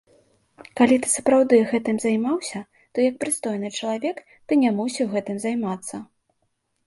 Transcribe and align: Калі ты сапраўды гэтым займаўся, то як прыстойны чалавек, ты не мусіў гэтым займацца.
Калі 0.79 0.95
ты 1.01 1.07
сапраўды 1.15 1.55
гэтым 1.73 1.99
займаўся, 2.05 2.59
то 2.95 3.05
як 3.09 3.19
прыстойны 3.23 3.69
чалавек, 3.79 4.17
ты 4.49 4.53
не 4.63 4.69
мусіў 4.79 5.05
гэтым 5.15 5.37
займацца. 5.47 5.95